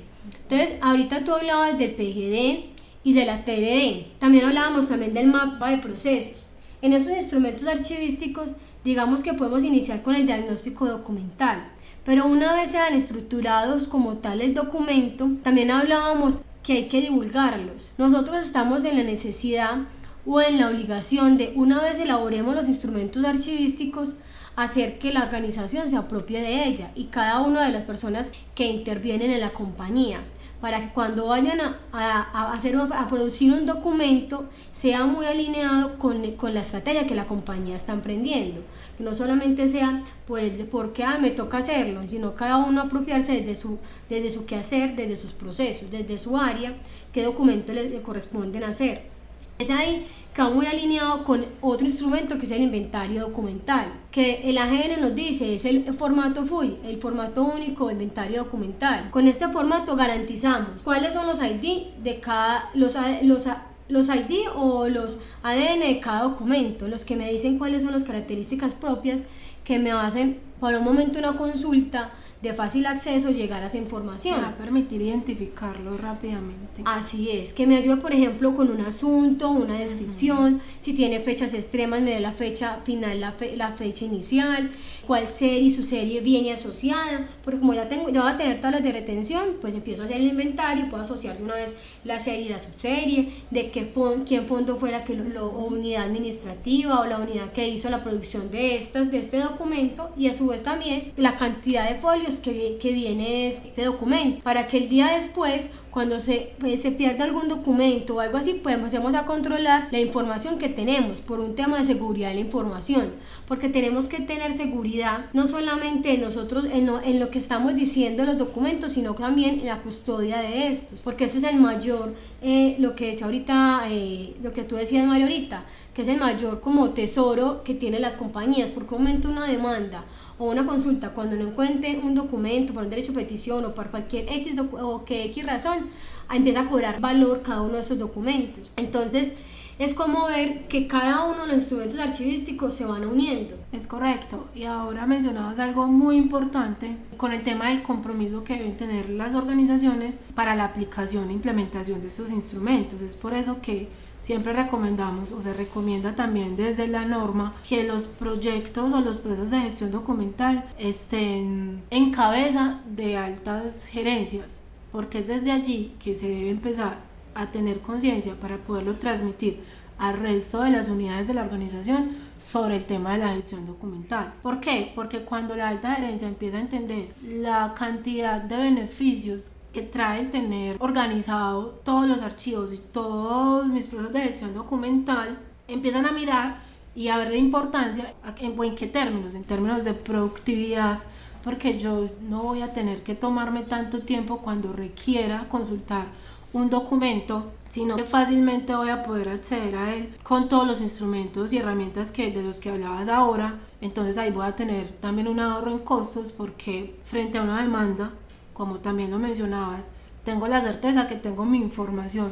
Entonces, 0.49 0.77
ahorita 0.81 1.25
tú 1.25 1.33
hablabas 1.33 1.79
del 1.79 1.93
PGD 1.93 2.77
y 3.05 3.13
de 3.13 3.25
la 3.25 3.43
TRD. 3.43 4.19
También 4.19 4.45
hablábamos 4.45 4.89
también 4.89 5.15
del 5.15 5.29
mapa 5.29 5.71
de 5.71 5.79
procesos. 5.79 6.46
En 6.83 6.93
esos 6.93 7.13
instrumentos 7.13 7.67
archivísticos, 7.67 8.53
digamos 8.85 9.23
que 9.23 9.35
podemos 9.35 9.65
iniciar 9.65 10.03
con 10.03 10.15
el 10.15 10.27
diagnóstico 10.27 10.87
documental. 10.87 11.71
Pero 12.05 12.27
una 12.27 12.55
vez 12.55 12.71
sean 12.71 12.95
estructurados 12.95 13.89
como 13.89 14.19
tal 14.19 14.41
el 14.41 14.55
documento, 14.55 15.29
también 15.43 15.71
hablábamos 15.71 16.43
que 16.63 16.75
hay 16.75 16.89
que 16.89 17.01
divulgarlos. 17.01 17.93
Nosotros 17.99 18.39
estamos 18.39 18.85
en 18.85 18.97
la 18.97 19.05
necesidad 19.05 19.79
o 20.27 20.41
en 20.41 20.59
la 20.59 20.69
obligación 20.69 21.37
de, 21.37 21.53
una 21.57 21.81
vez 21.81 21.99
elaboremos 21.99 22.55
los 22.55 22.69
instrumentos 22.69 23.25
archivísticos, 23.25 24.17
hacer 24.57 24.99
que 24.99 25.13
la 25.13 25.23
organización 25.23 25.91
se 25.91 25.97
apropie 25.97 26.41
de 26.41 26.67
ella 26.67 26.91
y 26.95 27.05
cada 27.05 27.41
una 27.41 27.65
de 27.65 27.73
las 27.73 27.85
personas 27.85 28.33
que 28.55 28.67
intervienen 28.67 29.31
en 29.31 29.41
la 29.41 29.53
compañía 29.53 30.21
para 30.61 30.81
que 30.81 30.95
cuando 30.95 31.27
vayan 31.27 31.61
a, 31.93 32.53
hacer, 32.53 32.77
a 32.77 33.09
producir 33.09 33.53
un 33.53 33.67
documento 33.67 34.49
sea 34.73 35.05
muy 35.05 35.27
alineado 35.27 35.99
con, 35.99 36.23
la 36.23 36.61
estrategia 36.61 37.07
que 37.07 37.15
la 37.15 37.27
compañía 37.27 37.77
está 37.77 37.93
emprendiendo. 37.93 38.63
Que 38.97 39.05
no 39.05 39.15
solamente 39.15 39.69
sea 39.69 40.03
por 40.27 40.41
el 40.41 40.57
de 40.57 40.65
por 40.65 40.93
qué 40.93 41.05
ah, 41.05 41.19
me 41.21 41.31
toca 41.31 41.59
hacerlo, 41.59 42.07
sino 42.07 42.35
cada 42.35 42.57
uno 42.57 42.83
apropiarse 42.83 43.33
desde 43.33 43.55
su, 43.55 43.79
desde 44.09 44.31
su 44.31 44.47
quehacer, 44.47 44.97
desde 44.97 45.17
sus 45.17 45.33
procesos, 45.33 45.91
desde 45.91 46.19
su 46.19 46.37
área, 46.37 46.75
qué 47.13 47.23
documento 47.23 47.73
le, 47.73 47.91
le 47.91 48.03
corresponden 48.03 48.65
hacer. 48.65 49.16
Es 49.59 49.71
ahí 49.71 50.07
va 50.43 50.51
muy 50.51 50.67
alineado 50.67 51.25
con 51.25 51.45
otro 51.61 51.87
instrumento 51.87 52.39
que 52.39 52.47
es 52.47 52.53
el 52.53 52.63
inventario 52.63 53.23
documental, 53.23 53.87
que 54.11 54.49
el 54.49 54.59
AGN 54.59 55.01
nos 55.01 55.15
dice 55.15 55.55
es 55.55 55.65
el 55.65 55.85
formato 55.95 56.45
FUI, 56.45 56.79
el 56.85 56.99
formato 56.99 57.43
único 57.43 57.87
de 57.87 57.95
inventario 57.95 58.45
documental. 58.45 59.11
Con 59.11 59.29
este 59.29 59.49
formato 59.49 59.97
garantizamos 59.97 60.85
cuáles 60.85 61.15
son 61.15 61.27
los 61.27 61.43
ID 61.43 62.03
de 62.03 62.21
cada, 62.21 62.71
los, 62.75 62.97
los, 63.23 63.49
los 63.89 64.09
ID 64.09 64.49
o 64.55 64.89
los 64.89 65.19
ADN 65.43 65.81
de 65.81 66.01
cada 66.01 66.25
documento, 66.25 66.89
los 66.89 67.05
que 67.05 67.17
me 67.17 67.31
dicen 67.31 67.59
cuáles 67.59 67.83
son 67.83 67.93
las 67.93 68.05
características 68.05 68.75
propias 68.75 69.23
que 69.65 69.79
me 69.79 69.93
hacen 69.93 70.41
para 70.61 70.79
un 70.79 70.85
momento 70.85 71.19
una 71.19 71.37
consulta 71.37 72.11
de 72.43 72.53
fácil 72.55 72.87
acceso 72.87 73.31
llegar 73.31 73.63
a 73.63 73.67
esa 73.67 73.79
información. 73.79 74.41
Va 74.43 74.49
a 74.49 74.57
permitir 74.57 75.03
identificarlo 75.03 75.97
rápidamente. 75.97 76.83
Así 76.85 77.31
es, 77.31 77.53
que 77.53 77.67
me 77.67 77.77
ayude 77.77 77.97
por 77.97 78.13
ejemplo 78.13 78.55
con 78.55 78.71
un 78.71 78.81
asunto, 78.81 79.51
una 79.51 79.79
descripción, 79.79 80.61
si 80.81 80.95
tiene 80.95 81.21
fechas 81.21 81.55
extremas 81.55 82.03
me 82.03 82.11
dé 82.11 82.21
la 82.21 82.33
fecha 82.33 82.81
final, 82.85 83.21
la, 83.21 83.35
la 83.57 83.73
fecha 83.73 84.05
inicial, 84.05 84.71
cuál 85.07 85.27
serie 85.27 85.71
su 85.71 85.85
serie 85.85 86.21
viene 86.21 86.53
asociada, 86.53 87.27
porque 87.45 87.61
como 87.61 87.75
ya 87.75 87.89
tengo, 87.89 88.09
ya 88.11 88.23
va 88.23 88.31
a 88.31 88.37
tener 88.37 88.61
tablas 88.61 88.83
de 88.83 88.93
retención, 88.93 89.57
pues 89.61 89.75
empiezo 89.75 90.03
a 90.03 90.05
hacer 90.05 90.17
el 90.17 90.27
inventario, 90.27 90.89
puedo 90.89 91.03
asociar 91.03 91.39
de 91.39 91.45
una 91.45 91.55
vez 91.55 91.75
la 92.05 92.19
serie 92.19 92.47
y 92.47 92.49
la 92.49 92.61
subserie, 92.61 93.31
de 93.51 93.71
qué 93.71 93.93
quién 94.27 94.47
fondo 94.47 94.77
fue 94.77 94.91
la 94.91 95.05
que 95.05 95.15
lo, 95.15 95.47
o 95.47 95.67
unidad 95.67 96.05
administrativa 96.05 97.01
o 97.01 97.07
la 97.07 97.19
unidad 97.19 97.53
que 97.53 97.69
hizo 97.69 97.89
la 97.89 98.03
producción 98.03 98.51
de 98.51 98.77
estas, 98.77 99.11
de 99.11 99.19
este 99.19 99.39
documento, 99.39 100.11
y 100.17 100.29
a 100.29 100.35
su 100.35 100.49
vez 100.49 100.65
también 100.65 101.13
la 101.17 101.37
cantidad 101.37 101.89
de 101.89 101.97
folios 101.97 102.36
que, 102.39 102.79
que 102.81 102.93
viene 102.93 103.49
este 103.49 103.85
documento, 103.85 104.43
para 104.43 104.67
que 104.67 104.79
el 104.79 104.89
día 104.89 105.15
después 105.15 105.71
cuando 105.97 106.19
se, 106.21 106.53
pues, 106.59 106.83
se 106.83 106.91
pierde 106.91 107.23
algún 107.23 107.49
documento 107.49 108.17
o 108.17 108.21
algo 108.21 108.37
así, 108.37 108.61
pues 108.63 108.75
empecemos 108.75 109.15
a 109.15 109.25
controlar 109.25 109.89
la 109.91 109.99
información 109.99 110.59
que 110.59 110.69
tenemos 110.69 111.23
por 111.23 111.41
un 111.41 111.55
tema 111.55 111.79
de 111.79 111.85
seguridad 111.85 112.29
de 112.29 112.35
la 112.35 112.41
información, 112.43 113.15
porque 113.49 113.71
tenemos 113.71 114.07
que 114.07 114.21
tener 114.21 114.53
seguridad 114.53 115.31
no 115.33 115.47
solamente 115.47 116.19
nosotros 116.19 116.67
en 116.71 116.85
lo, 116.85 117.03
en 117.03 117.19
lo 117.19 117.31
que 117.31 117.39
estamos 117.39 117.75
diciendo 117.75 118.27
los 118.27 118.37
documentos, 118.37 118.93
sino 118.93 119.15
también 119.15 119.61
en 119.61 119.69
la 119.69 119.81
custodia 119.81 120.43
de 120.43 120.69
estos, 120.69 121.03
porque 121.03 121.25
ese 121.25 121.39
es 121.39 121.45
el 121.45 121.57
mayor, 121.57 122.13
eh, 122.43 122.77
lo 122.79 122.95
que 122.95 123.07
decía 123.07 123.25
ahorita, 123.25 123.85
eh, 123.89 124.37
lo 124.43 124.53
que 124.53 124.65
tú 124.65 124.77
decías 124.77 125.07
Mario 125.07 125.25
ahorita, 125.25 125.65
que 125.97 126.03
es 126.03 126.09
el 126.09 126.21
mayor 126.21 126.61
como 126.61 126.91
tesoro 126.91 127.65
que 127.65 127.73
tienen 127.75 128.03
las 128.03 128.17
compañías, 128.17 128.71
porque 128.71 128.95
un 128.95 129.05
momento 129.05 129.31
una 129.31 129.47
demanda 129.47 130.05
o 130.37 130.51
una 130.51 130.67
consulta, 130.67 131.15
cuando 131.15 131.37
no 131.37 131.47
encuentren 131.49 132.05
un 132.05 132.15
documento 132.15 132.75
por 132.75 132.83
un 132.83 132.91
derecho 132.91 133.13
de 133.13 133.23
petición 133.23 133.65
o 133.65 133.75
por 133.75 133.91
cualquier 133.91 134.31
X 134.31 134.57
o 134.79 135.07
que 135.07 135.25
X 135.25 135.47
razón, 135.47 135.89
empieza 136.31 136.61
a 136.61 136.67
cobrar 136.67 137.01
valor 137.01 137.41
cada 137.41 137.63
uno 137.63 137.77
de 137.77 137.81
esos 137.81 137.99
documentos. 137.99 138.75
Entonces, 138.77 139.33
es 139.79 139.95
como 139.95 140.27
ver 140.27 140.69
que 140.69 140.87
cada 140.87 141.25
uno 141.25 141.43
de 141.43 141.47
los 141.47 141.57
instrumentos 141.57 141.99
archivísticos 141.99 142.75
se 142.75 142.85
van 142.85 143.07
uniendo. 143.07 143.57
Es 143.73 143.87
correcto. 143.87 144.49
Y 144.55 144.65
ahora 144.65 145.07
mencionabas 145.07 145.59
algo 145.59 145.87
muy 145.87 146.19
importante 146.19 146.95
con 147.17 147.33
el 147.33 147.43
tema 147.43 147.71
del 147.71 147.83
compromiso 147.83 148.45
que 148.45 148.57
deben 148.57 148.77
tener 148.77 149.09
las 149.09 149.35
organizaciones 149.35 150.21
para 150.35 150.55
la 150.57 150.67
aplicación 150.67 151.31
e 151.31 151.33
implementación 151.33 152.03
de 152.03 152.09
estos 152.09 152.31
instrumentos. 152.31 153.01
Es 153.01 153.17
por 153.17 153.33
eso 153.33 153.63
que 153.63 153.89
siempre 154.21 154.53
recomendamos 154.53 155.33
o 155.33 155.43
se 155.43 155.53
recomienda 155.53 156.15
también 156.15 156.57
desde 156.57 156.89
la 156.89 157.05
norma 157.05 157.55
que 157.69 157.85
los 157.85 158.05
proyectos 158.05 158.93
o 158.93 159.01
los 159.01 159.19
procesos 159.19 159.51
de 159.51 159.61
gestión 159.61 159.91
documental 159.91 160.65
estén 160.79 161.83
en 161.91 162.11
cabeza 162.11 162.81
de 162.87 163.17
altas 163.17 163.87
gerencias, 163.87 164.61
porque 164.93 165.21
es 165.21 165.29
desde 165.29 165.53
allí 165.53 165.95
que 166.03 166.15
se 166.15 166.29
debe 166.29 166.51
empezar 166.51 166.99
a 167.35 167.47
tener 167.53 167.81
conciencia 167.81 168.35
para 168.35 168.57
poderlo 168.57 168.95
transmitir 168.95 169.61
al 169.99 170.19
resto 170.19 170.63
de 170.63 170.71
las 170.71 170.89
unidades 170.89 171.29
de 171.29 171.35
la 171.35 171.43
organización 171.43 172.17
sobre 172.39 172.77
el 172.77 172.85
tema 172.85 173.13
de 173.13 173.19
la 173.19 173.35
gestión 173.35 173.67
documental. 173.67 174.35
¿Por 174.43 174.61
qué? 174.61 174.93
Porque 174.95 175.21
cuando 175.21 175.57
la 175.57 175.69
alta 175.69 175.95
gerencia 175.95 176.29
empieza 176.29 176.59
a 176.59 176.61
entender 176.61 177.09
la 177.25 177.75
cantidad 177.75 178.41
de 178.41 178.57
beneficios 178.57 179.53
que 179.77 179.83
trae 179.83 180.21
el 180.21 180.31
tener 180.31 180.79
organizado 180.81 181.79
todos 181.85 182.09
los 182.09 182.23
archivos 182.23 182.73
y 182.73 182.79
todos 182.79 183.67
mis 183.67 183.87
procesos 183.87 184.15
de 184.15 184.23
gestión 184.23 184.55
documental, 184.55 185.39
empiezan 185.69 186.07
a 186.07 186.13
mirar 186.13 186.63
y 186.95 187.09
a 187.09 187.19
ver 187.19 187.29
la 187.29 187.37
importancia 187.37 188.15
en, 188.39 188.59
en 188.59 188.75
qué 188.75 188.87
términos, 188.87 189.35
en 189.35 189.45
términos 189.45 189.85
de 189.85 189.93
productividad, 189.93 191.01
porque 191.45 191.79
yo 191.79 192.09
no 192.27 192.43
voy 192.43 192.63
a 192.63 192.73
tener 192.73 193.03
que 193.03 193.15
tomarme 193.15 193.65
tanto 193.65 194.01
tiempo 194.01 194.39
cuando 194.39 194.73
requiera 194.73 195.47
consultar 195.51 196.07
un 196.55 196.71
documento, 196.71 197.53
sino 197.67 197.97
que 197.97 198.05
fácilmente 198.05 198.75
voy 198.75 198.89
a 198.89 199.03
poder 199.03 199.29
acceder 199.29 199.77
a 199.77 199.95
él 199.95 200.17
con 200.23 200.49
todos 200.49 200.67
los 200.67 200.81
instrumentos 200.81 201.53
y 201.53 201.59
herramientas 201.59 202.11
que 202.11 202.31
de 202.31 202.43
los 202.43 202.61
que 202.61 202.71
hablabas 202.71 203.11
ahora. 203.11 203.59
Entonces 203.83 204.17
ahí 204.17 204.31
voy 204.31 204.47
a 204.47 204.57
tener 204.57 204.89
también 205.03 205.29
un 205.29 205.39
ahorro 205.39 205.71
en 205.71 205.81
costos 205.81 206.33
porque 206.33 206.97
frente 207.05 207.37
a 207.37 207.43
una 207.43 207.61
demanda, 207.61 208.13
como 208.57 208.77
también 208.77 209.11
lo 209.11 209.19
mencionabas, 209.19 209.89
tengo 210.25 210.49
la 210.49 210.63
certeza 210.63 211.09
que 211.09 211.17
tengo 211.17 211.45
mi 211.45 211.59
información 211.59 212.31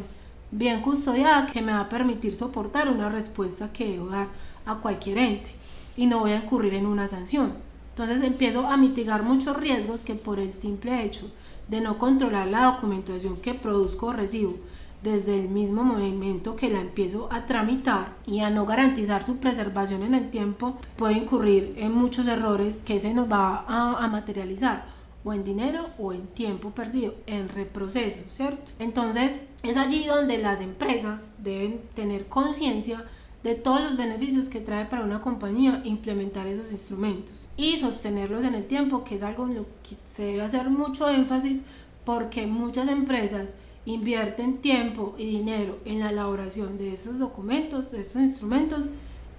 bien 0.51 0.81
custodiada 0.81 1.47
que 1.47 1.61
me 1.61 1.73
va 1.73 1.81
a 1.81 1.89
permitir 1.91 2.35
soportar 2.35 2.89
una 2.89 3.11
respuesta 3.11 3.75
que 3.75 3.91
debo 3.91 4.07
dar 4.07 4.29
a 4.65 4.77
cualquier 4.77 5.19
ente 5.19 5.51
y 5.99 6.07
no 6.07 6.21
voy 6.21 6.33
a 6.33 6.39
incurrir 6.39 6.73
en 6.73 6.87
una 6.87 7.09
sanción. 7.09 7.53
Entonces 7.91 8.23
empiezo 8.23 8.67
a 8.67 8.79
mitigar 8.79 9.23
muchos 9.23 9.55
riesgos 9.55 10.01
que 10.01 10.15
por 10.15 10.39
el 10.39 10.55
simple 10.55 11.05
hecho 11.05 11.31
de 11.69 11.83
no 11.83 11.99
controlar 11.99 12.49
la 12.49 12.65
documentación 12.73 13.37
que 13.37 13.53
produzco 13.53 14.07
o 14.07 14.13
recibo 14.15 14.55
desde 15.03 15.39
el 15.39 15.51
mismo 15.51 15.85
momento 15.85 16.57
que 16.57 16.71
la 16.71 16.81
empiezo 16.81 17.29
a 17.31 17.45
tramitar 17.45 18.15
y 18.27 18.41
a 18.41 18.49
no 18.49 18.65
garantizar 18.65 19.25
su 19.25 19.37
preservación 19.37 20.03
en 20.03 20.15
el 20.15 20.31
tiempo, 20.31 20.79
puedo 20.97 21.13
incurrir 21.13 21.75
en 21.77 21.93
muchos 21.93 22.27
errores 22.29 22.79
que 22.79 22.99
se 22.99 23.13
nos 23.13 23.31
va 23.31 23.67
a 23.69 24.09
materializar 24.09 24.94
o 25.25 25.33
en 25.33 25.45
dinero 25.45 25.89
o 25.99 26.13
en 26.13 26.27
tiempo 26.27 26.71
perdido, 26.71 27.15
en 27.27 27.49
reproceso, 27.49 28.21
¿cierto? 28.31 28.73
Entonces 28.79 29.43
es 29.63 29.77
allí 29.77 30.05
donde 30.07 30.39
las 30.39 30.61
empresas 30.61 31.23
deben 31.39 31.81
tener 31.95 32.27
conciencia 32.27 33.05
de 33.43 33.55
todos 33.55 33.83
los 33.83 33.97
beneficios 33.97 34.49
que 34.49 34.61
trae 34.61 34.87
para 34.87 35.05
una 35.05 35.21
compañía 35.21 35.83
implementar 35.85 36.47
esos 36.47 36.73
instrumentos 36.73 37.47
y 37.57 37.77
sostenerlos 37.77 38.45
en 38.45 38.55
el 38.55 38.67
tiempo, 38.67 39.05
que 39.05 39.17
es 39.17 39.23
algo 39.23 39.47
en 39.47 39.55
lo 39.57 39.67
que 39.87 39.97
se 40.07 40.23
debe 40.23 40.43
hacer 40.43 40.71
mucho 40.71 41.09
énfasis 41.09 41.63
porque 42.05 42.47
muchas 42.47 42.89
empresas 42.89 43.55
invierten 43.87 44.59
tiempo 44.59 45.15
y 45.19 45.27
dinero 45.27 45.79
en 45.85 46.01
la 46.01 46.11
elaboración 46.11 46.79
de 46.79 46.95
esos 46.95 47.19
documentos, 47.19 47.93
de 47.93 48.01
esos 48.01 48.23
instrumentos 48.23 48.89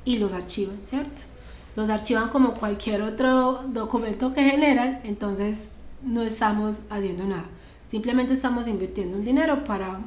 y 0.03 0.19
los 0.19 0.33
archivan, 0.33 0.77
¿cierto? 0.83 1.23
Los 1.75 1.89
archivan 1.89 2.29
como 2.29 2.53
cualquier 2.53 3.01
otro 3.01 3.63
documento 3.67 4.33
que 4.33 4.43
generan, 4.43 5.01
entonces 5.03 5.71
no 6.01 6.21
estamos 6.21 6.81
haciendo 6.89 7.25
nada. 7.25 7.45
Simplemente 7.85 8.33
estamos 8.33 8.67
invirtiendo 8.67 9.17
un 9.17 9.25
dinero 9.25 9.63
para 9.63 9.99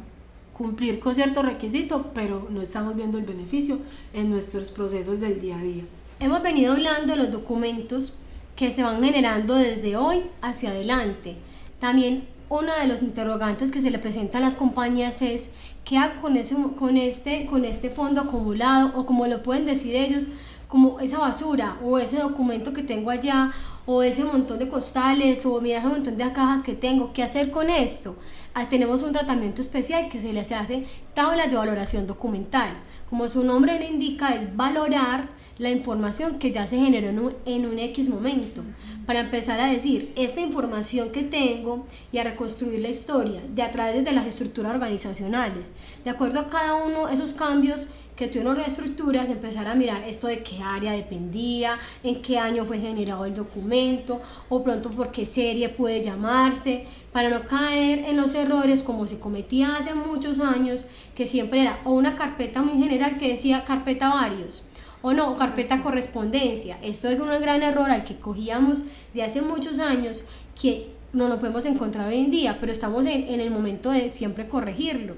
cumplir 0.53 0.99
con 0.99 1.15
cierto 1.15 1.43
requisito, 1.43 2.11
pero 2.15 2.49
no 2.51 2.61
estamos 2.61 2.97
viendo 2.97 3.19
el 3.19 3.25
beneficio 3.25 3.79
en 4.13 4.31
nuestros 4.31 4.71
procesos 4.71 5.21
del 5.21 5.41
día 5.41 5.59
a 5.59 5.63
día. 5.63 5.85
Hemos 6.21 6.43
venido 6.43 6.73
hablando 6.73 7.13
de 7.13 7.17
los 7.17 7.31
documentos 7.31 8.15
que 8.57 8.73
se 8.73 8.83
van 8.83 9.03
generando 9.03 9.55
desde 9.55 9.97
hoy 9.97 10.25
hacia 10.43 10.71
adelante. 10.71 11.37
También 11.79 12.27
uno 12.49 12.73
de 12.81 12.89
los 12.89 13.03
interrogantes 13.03 13.71
que 13.71 13.81
se 13.81 13.91
le 13.91 14.01
presentan 14.01 14.43
a 14.43 14.47
las 14.47 14.57
compañías 14.57 15.23
es 15.23 15.51
qué 15.85 15.97
hago 15.99 16.21
con, 16.21 16.37
ese, 16.37 16.57
con, 16.77 16.97
este, 16.97 17.47
con 17.47 17.65
este 17.65 17.89
fondo 17.91 18.23
acumulado 18.23 18.99
o 18.99 19.07
como 19.07 19.27
lo 19.27 19.45
pueden 19.45 19.65
decir 19.65 19.95
ellos, 19.95 20.25
como 20.69 21.01
esa 21.01 21.19
basura 21.19 21.79
o 21.83 21.99
ese 21.99 22.19
documento 22.19 22.73
que 22.73 22.83
tengo 22.83 23.11
allá 23.11 23.53
o 23.87 24.03
ese 24.03 24.23
montón 24.23 24.59
de 24.59 24.69
costales 24.69 25.45
o 25.47 25.61
mira 25.63 25.79
ese 25.79 25.89
montón 25.89 26.19
de 26.19 26.33
cajas 26.33 26.63
que 26.63 26.75
tengo, 26.75 27.13
¿qué 27.15 27.23
hacer 27.23 27.51
con 27.51 27.71
esto? 27.71 28.17
Ah, 28.53 28.69
tenemos 28.69 29.03
un 29.03 29.13
tratamiento 29.13 29.63
especial 29.63 30.11
que 30.11 30.21
se 30.21 30.33
les 30.33 30.53
hace 30.53 30.85
tablas 31.15 31.51
de 31.51 31.57
valoración 31.57 32.07
documental. 32.07 32.71
Como 33.09 33.29
su 33.29 33.45
nombre 33.45 33.79
le 33.79 33.89
indica, 33.89 34.35
es 34.35 34.55
valorar 34.55 35.31
la 35.57 35.71
información 35.71 36.39
que 36.39 36.53
ya 36.53 36.67
se 36.67 36.79
generó 36.79 37.09
en 37.09 37.19
un, 37.19 37.35
en 37.47 37.67
un, 37.67 37.79
X 37.79 38.09
momento, 38.09 38.63
para 39.09 39.21
empezar 39.21 39.59
a 39.59 39.73
decir 39.73 40.13
esta 40.17 40.43
información 40.43 41.13
que 41.13 41.23
tengo 41.23 41.87
y 42.13 42.19
a 42.19 42.25
reconstruir 42.25 42.81
la 42.81 42.91
historia 42.91 43.41
de 43.55 43.63
a 43.63 43.71
través 43.71 44.05
de 44.05 44.13
las 44.13 44.27
estructuras 44.27 44.75
organizacionales, 44.75 45.73
de 46.05 46.11
acuerdo 46.11 46.41
a 46.41 46.51
cada 46.51 46.75
uno 46.75 47.07
de 47.07 47.15
esos 47.15 47.33
cambios 47.33 47.89
que 48.17 48.29
no 48.43 48.53
reestructuras, 48.53 49.31
empezar 49.31 49.67
a 49.67 49.75
mirar 49.75 50.03
esto 50.07 50.27
de 50.27 50.43
qué 50.43 50.59
área 50.63 50.93
dependía, 50.93 51.79
en 52.03 52.21
qué 52.21 52.39
año 52.39 52.67
fue 52.67 52.81
generado 52.81 53.25
el 53.25 53.33
documento, 53.33 54.21
o 54.51 54.63
pronto 54.63 54.91
por 54.91 55.11
qué 55.11 55.25
serie 55.25 55.71
puede 55.71 56.03
llamarse, 56.03 56.85
para 57.11 57.31
no 57.31 57.45
caer 57.45 58.01
en 58.01 58.19
los 58.19 58.35
errores 58.35 58.83
como 58.83 59.07
se 59.07 59.19
cometía 59.19 59.77
hace 59.77 59.95
muchos 59.95 60.39
años, 60.41 60.85
que 61.15 61.27
siempre 61.27 61.63
era 61.63 61.81
o 61.87 61.93
una 61.93 62.15
carpeta 62.15 62.61
muy 62.61 62.83
general 62.83 63.17
que 63.17 63.29
decía 63.29 63.65
carpeta 63.65 64.11
varios, 64.11 64.65
o 65.03 65.13
no, 65.13 65.37
carpeta 65.37 65.83
correspondencia. 65.83 66.79
Esto 66.83 67.09
es 67.09 67.21
un 67.21 67.29
gran 67.41 67.63
error 67.63 67.91
al 67.91 68.05
que 68.05 68.17
cogíamos 68.17 68.83
de 69.15 69.23
hace 69.23 69.43
muchos 69.43 69.79
años 69.79 70.25
que 70.61 70.91
no 71.13 71.29
lo 71.29 71.39
podemos 71.39 71.65
encontrar 71.67 72.09
hoy 72.09 72.19
en 72.19 72.31
día, 72.31 72.59
pero 72.61 72.73
estamos 72.73 73.07
en, 73.07 73.29
en 73.29 73.41
el 73.41 73.51
momento 73.51 73.91
de 73.91 74.13
siempre 74.13 74.49
corregirlo. 74.49 75.15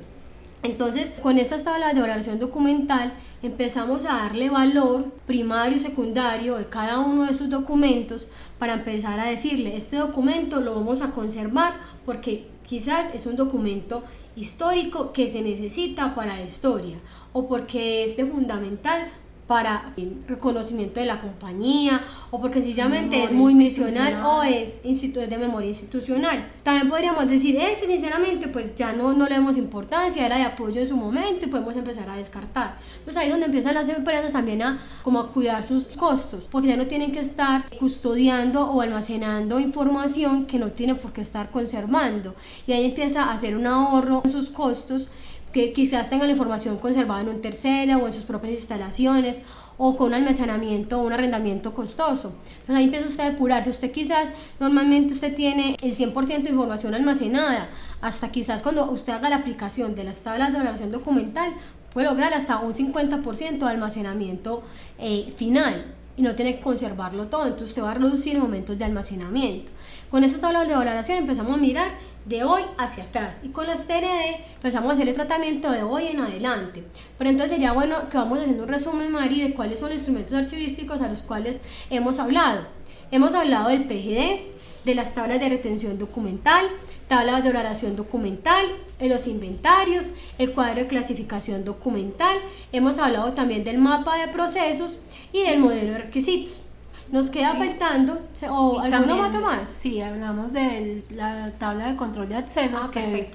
Entonces, 0.63 1.13
con 1.23 1.39
estas 1.39 1.65
tablas 1.65 1.95
de 1.95 2.03
valoración 2.03 2.39
documental 2.39 3.15
empezamos 3.43 4.05
a 4.05 4.19
darle 4.19 4.51
valor 4.51 5.07
primario 5.27 5.79
y 5.79 5.81
secundario 5.81 6.57
de 6.57 6.67
cada 6.67 6.99
uno 6.99 7.25
de 7.25 7.33
estos 7.33 7.49
documentos 7.49 8.29
para 8.59 8.75
empezar 8.75 9.19
a 9.19 9.25
decirle, 9.25 9.75
este 9.75 9.97
documento 9.97 10.61
lo 10.61 10.75
vamos 10.75 11.01
a 11.01 11.13
conservar 11.13 11.75
porque 12.05 12.47
quizás 12.67 13.15
es 13.15 13.25
un 13.25 13.37
documento 13.37 14.05
histórico 14.37 15.13
que 15.13 15.29
se 15.29 15.41
necesita 15.41 16.15
para 16.15 16.37
la 16.37 16.43
historia 16.43 16.99
o 17.33 17.49
porque 17.49 18.05
es 18.05 18.19
de 18.19 18.27
fundamental 18.27 19.09
para 19.50 19.95
el 19.97 20.16
reconocimiento 20.28 21.00
de 21.00 21.07
la 21.07 21.21
compañía 21.21 22.04
o 22.30 22.40
porque 22.40 22.62
sencillamente 22.62 23.25
es 23.25 23.33
muy 23.33 23.52
misional 23.52 24.25
o 24.25 24.45
es 24.45 24.76
instituto 24.85 25.26
de 25.26 25.38
memoria 25.38 25.71
institucional. 25.71 26.49
También 26.62 26.88
podríamos 26.88 27.28
decir, 27.28 27.57
este 27.57 27.88
sinceramente 27.88 28.47
pues 28.47 28.76
ya 28.76 28.92
no, 28.92 29.12
no 29.12 29.26
le 29.26 29.35
damos 29.35 29.57
importancia, 29.57 30.25
era 30.25 30.37
de 30.37 30.45
apoyo 30.45 30.80
en 30.80 30.87
su 30.87 30.97
momento 30.97 31.47
y 31.47 31.49
podemos 31.49 31.75
empezar 31.75 32.09
a 32.09 32.14
descartar. 32.14 32.76
Entonces 32.99 33.16
ahí 33.16 33.26
es 33.26 33.33
donde 33.33 33.47
empiezan 33.47 33.75
las 33.75 33.88
empresas 33.88 34.33
también 34.33 34.62
a 34.62 34.78
como 35.02 35.19
a 35.19 35.33
cuidar 35.33 35.64
sus 35.64 35.88
costos, 35.97 36.47
porque 36.49 36.69
ya 36.69 36.76
no 36.76 36.87
tienen 36.87 37.11
que 37.11 37.19
estar 37.19 37.69
custodiando 37.76 38.71
o 38.71 38.83
almacenando 38.83 39.59
información 39.59 40.47
que 40.47 40.61
no 40.61 40.71
tienen 40.71 40.97
por 40.97 41.12
qué 41.12 41.23
estar 41.23 41.50
conservando. 41.50 42.37
Y 42.69 42.73
ahí 42.73 42.85
empieza 42.85 43.25
a 43.25 43.33
hacer 43.33 43.57
un 43.57 43.66
ahorro 43.66 44.23
en 44.25 44.30
sus 44.30 44.49
costos 44.49 45.09
que 45.52 45.73
quizás 45.73 46.09
tenga 46.11 46.26
la 46.26 46.33
información 46.33 46.78
conservada 46.78 47.23
en 47.23 47.28
un 47.28 47.40
tercero 47.40 47.99
o 47.99 48.07
en 48.07 48.12
sus 48.12 48.25
propias 48.25 48.52
instalaciones 48.52 49.40
o 49.78 49.97
con 49.97 50.09
un 50.09 50.14
almacenamiento 50.14 51.00
o 51.00 51.07
un 51.07 51.12
arrendamiento 51.12 51.73
costoso. 51.75 52.35
Entonces 52.50 52.76
ahí 52.76 52.85
empieza 52.85 53.07
usted 53.07 53.25
a 53.25 53.30
depurarse. 53.30 53.71
Usted 53.71 53.90
quizás 53.90 54.33
normalmente 54.61 55.14
usted 55.14 55.35
tiene 55.35 55.76
el 55.80 55.92
100% 55.92 56.42
de 56.42 56.50
información 56.50 56.95
almacenada, 56.95 57.71
hasta 58.00 58.30
quizás 58.30 58.62
cuando 58.62 58.90
usted 58.90 59.14
haga 59.14 59.30
la 59.30 59.37
aplicación 59.37 59.95
de 59.95 60.04
las 60.04 60.21
tablas 60.21 60.52
de 60.52 60.59
valoración 60.59 60.92
documental 60.92 61.54
puede 61.92 62.07
lograr 62.07 62.33
hasta 62.35 62.59
un 62.59 62.73
50% 62.73 63.59
de 63.59 63.66
almacenamiento 63.66 64.62
eh, 64.99 65.33
final 65.37 65.95
y 66.16 66.23
no 66.23 66.35
tiene 66.35 66.57
que 66.57 66.61
conservarlo 66.61 67.28
todo, 67.28 67.45
entonces 67.45 67.71
usted 67.71 67.83
va 67.83 67.92
a 67.92 67.95
reducir 67.95 68.38
momentos 68.38 68.78
de 68.78 68.85
almacenamiento. 68.85 69.73
Con 70.11 70.25
esas 70.25 70.40
tablas 70.40 70.69
de 70.69 70.75
valoración 70.75 71.19
empezamos 71.19 71.54
a 71.54 71.57
mirar 71.57 71.90
de 72.25 72.45
hoy 72.45 72.62
hacia 72.79 73.05
atrás. 73.05 73.41
Y 73.45 73.49
con 73.49 73.67
las 73.67 73.87
TRD 73.87 74.45
empezamos 74.55 74.91
a 74.91 74.93
hacer 74.93 75.09
el 75.09 75.15
tratamiento 75.15 75.71
de 75.71 75.83
hoy 75.83 76.07
en 76.09 76.21
adelante. 76.21 76.85
Pero 77.19 77.31
entonces 77.31 77.55
sería 77.55 77.73
bueno 77.73 78.09
que 78.09 78.17
vamos 78.17 78.39
haciendo 78.39 78.65
un 78.65 78.69
resumen, 78.69 79.11
Mari, 79.11 79.43
de 79.43 79.55
cuáles 79.55 79.81
son 79.81 79.89
los 79.89 79.99
instrumentos 79.99 80.35
archivísticos 80.35 81.00
a 81.00 81.09
los 81.09 81.23
cuales 81.23 81.61
hemos 81.91 82.19
hablado. 82.19 82.67
Hemos 83.11 83.35
hablado 83.35 83.71
del 83.71 83.85
PGD, 83.85 84.85
de 84.85 84.95
las 84.95 85.15
tablas 85.15 85.41
de 85.41 85.49
retención 85.49 85.99
documental, 85.99 86.67
tablas 87.09 87.43
de 87.43 87.53
valoración 87.53 87.97
documental, 87.97 88.65
de 89.00 89.09
los 89.09 89.27
inventarios, 89.27 90.11
el 90.39 90.53
cuadro 90.53 90.83
de 90.83 90.87
clasificación 90.87 91.65
documental. 91.65 92.37
Hemos 92.71 92.99
hablado 92.99 93.33
también 93.33 93.65
del 93.65 93.79
mapa 93.79 94.17
de 94.17 94.29
procesos 94.29 94.99
y 95.33 95.43
del 95.43 95.59
modelo 95.59 95.93
de 95.93 95.99
requisitos. 95.99 96.61
Nos 97.11 97.29
queda 97.29 97.55
faltando, 97.57 98.21
o 98.49 98.79
alguno 98.79 99.26
otro 99.26 99.40
más. 99.40 99.71
Sí, 99.71 100.00
hablamos 100.00 100.52
de 100.52 101.05
la 101.11 101.50
tabla 101.59 101.88
de 101.88 101.97
control 101.97 102.29
de 102.29 102.37
accesos, 102.37 102.81
ah, 102.85 102.90
que 102.93 103.21
es, 103.21 103.33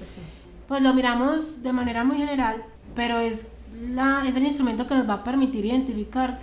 pues 0.66 0.82
lo 0.82 0.94
miramos 0.94 1.62
de 1.62 1.72
manera 1.72 2.02
muy 2.02 2.16
general, 2.16 2.64
pero 2.94 3.18
es, 3.18 3.48
la, 3.90 4.24
es 4.26 4.34
el 4.36 4.44
instrumento 4.44 4.86
que 4.86 4.94
nos 4.94 5.08
va 5.08 5.14
a 5.14 5.24
permitir 5.24 5.64
identificar 5.66 6.40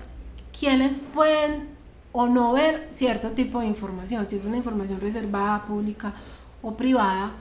quiénes 0.58 1.00
pueden 1.14 1.70
o 2.12 2.28
no 2.28 2.54
ver 2.54 2.88
cierto 2.92 3.32
tipo 3.32 3.60
de 3.60 3.66
información, 3.66 4.28
si 4.28 4.36
es 4.36 4.46
una 4.46 4.58
información 4.58 5.02
reservada, 5.02 5.66
pública 5.66 6.14
o 6.62 6.76
privada, 6.76 7.32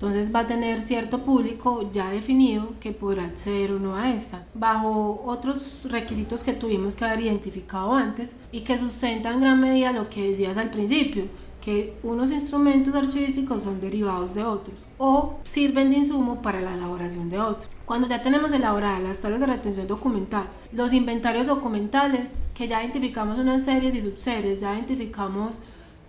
entonces 0.00 0.34
va 0.34 0.40
a 0.40 0.46
tener 0.46 0.80
cierto 0.80 1.18
público 1.24 1.90
ya 1.92 2.08
definido 2.08 2.72
que 2.80 2.90
podrá 2.90 3.26
acceder 3.26 3.72
o 3.72 3.78
no 3.78 3.96
a 3.96 4.14
esta, 4.14 4.46
bajo 4.54 5.22
otros 5.26 5.82
requisitos 5.84 6.42
que 6.42 6.54
tuvimos 6.54 6.96
que 6.96 7.04
haber 7.04 7.20
identificado 7.20 7.92
antes 7.92 8.36
y 8.50 8.60
que 8.60 8.78
sustentan 8.78 9.34
en 9.34 9.40
gran 9.42 9.60
medida 9.60 9.92
lo 9.92 10.08
que 10.08 10.30
decías 10.30 10.56
al 10.56 10.70
principio, 10.70 11.24
que 11.60 11.98
unos 12.02 12.30
instrumentos 12.30 12.94
archivísticos 12.94 13.64
son 13.64 13.78
derivados 13.78 14.34
de 14.34 14.42
otros 14.42 14.80
o 14.96 15.38
sirven 15.44 15.90
de 15.90 15.98
insumo 15.98 16.40
para 16.40 16.62
la 16.62 16.72
elaboración 16.72 17.28
de 17.28 17.38
otros. 17.38 17.68
Cuando 17.84 18.08
ya 18.08 18.22
tenemos 18.22 18.52
elaboradas 18.52 19.02
las 19.02 19.20
tablas 19.20 19.40
de 19.40 19.46
retención 19.48 19.86
documental, 19.86 20.46
los 20.72 20.94
inventarios 20.94 21.46
documentales, 21.46 22.30
que 22.54 22.66
ya 22.66 22.82
identificamos 22.82 23.38
unas 23.38 23.66
series 23.66 23.94
y 23.94 24.00
subseries, 24.00 24.60
ya 24.60 24.72
identificamos 24.72 25.58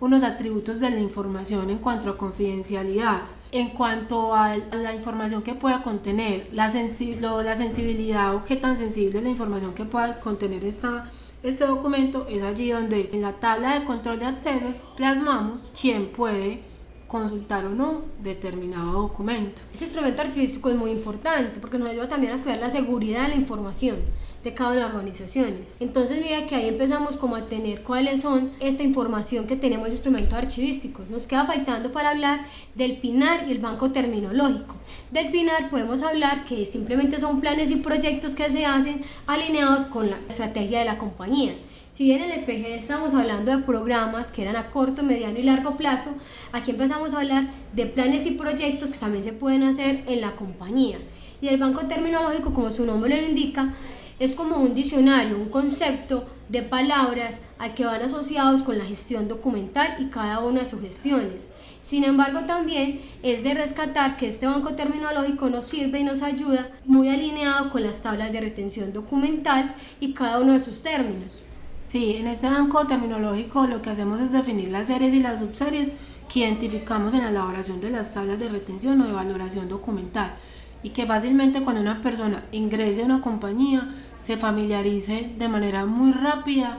unos 0.00 0.22
atributos 0.22 0.80
de 0.80 0.88
la 0.88 0.98
información 0.98 1.68
en 1.68 1.76
cuanto 1.76 2.08
a 2.08 2.16
confidencialidad, 2.16 3.20
en 3.52 3.68
cuanto 3.68 4.34
a 4.34 4.56
la 4.56 4.94
información 4.94 5.42
que 5.42 5.54
pueda 5.54 5.82
contener, 5.82 6.48
la, 6.52 6.68
la 6.68 7.56
sensibilidad 7.56 8.34
o 8.34 8.44
qué 8.44 8.56
tan 8.56 8.78
sensible 8.78 9.18
es 9.18 9.24
la 9.24 9.30
información 9.30 9.74
que 9.74 9.84
pueda 9.84 10.18
contener 10.20 10.64
esta 10.64 11.10
este 11.42 11.66
documento 11.66 12.24
es 12.30 12.40
allí 12.40 12.70
donde 12.70 13.10
en 13.12 13.20
la 13.20 13.32
tabla 13.32 13.76
de 13.76 13.84
control 13.84 14.20
de 14.20 14.26
accesos 14.26 14.84
plasmamos 14.96 15.62
quién 15.78 16.12
puede 16.12 16.62
consultar 17.08 17.66
o 17.66 17.70
no 17.70 18.02
determinado 18.22 18.92
documento. 18.92 19.62
Ese 19.74 19.86
instrumento 19.86 20.22
archivístico 20.22 20.70
es 20.70 20.76
muy 20.76 20.92
importante 20.92 21.58
porque 21.60 21.78
nos 21.78 21.88
ayuda 21.88 22.08
también 22.08 22.32
a 22.32 22.42
cuidar 22.42 22.60
la 22.60 22.70
seguridad 22.70 23.24
de 23.24 23.30
la 23.30 23.34
información 23.34 23.96
de 24.42 24.54
cada 24.54 24.70
una 24.70 24.78
de 24.78 24.82
las 24.86 24.94
organizaciones. 24.94 25.76
Entonces 25.80 26.20
mira 26.22 26.46
que 26.46 26.54
ahí 26.54 26.68
empezamos 26.68 27.16
como 27.16 27.36
a 27.36 27.42
tener 27.42 27.82
cuáles 27.82 28.22
son 28.22 28.52
esta 28.60 28.82
información 28.82 29.46
que 29.46 29.56
tenemos 29.56 29.86
de 29.86 29.94
instrumentos 29.94 30.34
archivísticos. 30.34 31.08
Nos 31.10 31.26
queda 31.26 31.46
faltando 31.46 31.92
para 31.92 32.10
hablar 32.10 32.46
del 32.74 32.98
PINAR 32.98 33.48
y 33.48 33.52
el 33.52 33.58
banco 33.58 33.92
terminológico. 33.92 34.74
Del 35.10 35.30
PINAR 35.30 35.70
podemos 35.70 36.02
hablar 36.02 36.44
que 36.44 36.66
simplemente 36.66 37.20
son 37.20 37.40
planes 37.40 37.70
y 37.70 37.76
proyectos 37.76 38.34
que 38.34 38.50
se 38.50 38.66
hacen 38.66 39.02
alineados 39.26 39.86
con 39.86 40.10
la 40.10 40.18
estrategia 40.28 40.80
de 40.80 40.84
la 40.86 40.98
compañía. 40.98 41.54
Si 41.92 42.04
bien 42.04 42.22
en 42.22 42.30
el 42.30 42.44
PGD 42.44 42.78
estamos 42.78 43.12
hablando 43.12 43.54
de 43.54 43.62
programas 43.64 44.32
que 44.32 44.40
eran 44.40 44.56
a 44.56 44.70
corto, 44.70 45.02
mediano 45.02 45.38
y 45.38 45.42
largo 45.42 45.76
plazo, 45.76 46.14
aquí 46.50 46.70
empezamos 46.70 47.12
a 47.12 47.18
hablar 47.18 47.50
de 47.74 47.84
planes 47.84 48.24
y 48.26 48.30
proyectos 48.30 48.90
que 48.90 48.98
también 48.98 49.22
se 49.22 49.34
pueden 49.34 49.62
hacer 49.62 50.02
en 50.06 50.22
la 50.22 50.34
compañía. 50.34 50.98
Y 51.42 51.48
el 51.48 51.58
banco 51.58 51.82
terminológico, 51.88 52.54
como 52.54 52.70
su 52.70 52.86
nombre 52.86 53.20
lo 53.20 53.28
indica, 53.28 53.74
es 54.22 54.36
como 54.36 54.58
un 54.58 54.72
diccionario, 54.72 55.36
un 55.36 55.48
concepto 55.48 56.26
de 56.48 56.62
palabras 56.62 57.40
al 57.58 57.74
que 57.74 57.84
van 57.84 58.02
asociados 58.02 58.62
con 58.62 58.78
la 58.78 58.84
gestión 58.84 59.26
documental 59.26 59.96
y 59.98 60.10
cada 60.10 60.38
una 60.38 60.60
de 60.60 60.68
sus 60.68 60.80
gestiones. 60.80 61.48
Sin 61.80 62.04
embargo, 62.04 62.42
también 62.46 63.00
es 63.24 63.42
de 63.42 63.52
rescatar 63.54 64.16
que 64.16 64.28
este 64.28 64.46
banco 64.46 64.74
terminológico 64.74 65.50
nos 65.50 65.64
sirve 65.64 65.98
y 65.98 66.04
nos 66.04 66.22
ayuda 66.22 66.70
muy 66.84 67.08
alineado 67.08 67.70
con 67.70 67.82
las 67.82 68.00
tablas 68.00 68.30
de 68.30 68.40
retención 68.40 68.92
documental 68.92 69.74
y 69.98 70.14
cada 70.14 70.38
uno 70.38 70.52
de 70.52 70.60
sus 70.60 70.84
términos. 70.84 71.42
Sí, 71.80 72.14
en 72.14 72.28
este 72.28 72.46
banco 72.46 72.86
terminológico 72.86 73.66
lo 73.66 73.82
que 73.82 73.90
hacemos 73.90 74.20
es 74.20 74.30
definir 74.30 74.68
las 74.68 74.86
series 74.86 75.12
y 75.14 75.18
las 75.20 75.40
subseries 75.40 75.90
que 76.32 76.38
identificamos 76.38 77.12
en 77.12 77.22
la 77.22 77.30
elaboración 77.30 77.80
de 77.80 77.90
las 77.90 78.14
tablas 78.14 78.38
de 78.38 78.48
retención 78.48 79.00
o 79.00 79.06
de 79.08 79.12
valoración 79.12 79.68
documental 79.68 80.36
y 80.82 80.90
que 80.90 81.06
fácilmente 81.06 81.62
cuando 81.62 81.80
una 81.80 82.00
persona 82.00 82.44
ingrese 82.52 83.02
a 83.02 83.06
una 83.06 83.20
compañía 83.20 83.94
se 84.18 84.36
familiarice 84.36 85.32
de 85.38 85.48
manera 85.48 85.84
muy 85.84 86.12
rápida 86.12 86.78